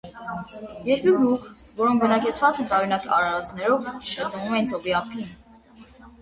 [0.85, 1.43] Երկու գյուղ,
[1.81, 5.31] որոնք բնակեցված են տարօրինակ արարածներով, գտնվում էին ծովի ափին։